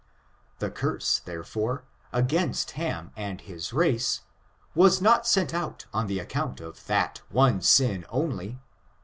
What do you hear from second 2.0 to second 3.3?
against Ham